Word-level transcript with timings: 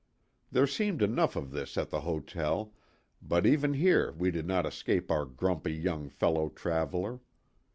There 0.51 0.65
seemed 0.65 1.03
enough 1.03 1.35
of 1.35 1.51
this 1.51 1.77
at 1.77 1.91
the 1.91 2.01
hotel, 2.01 2.73
but 3.21 3.45
even 3.45 3.73
here 3.73 4.13
we 4.17 4.31
did 4.31 4.47
not 4.47 4.65
escape 4.65 5.11
our 5.11 5.25
grumpy 5.25 5.73
young 5.75 6.09
fellow 6.09 6.49
traveler. 6.49 7.19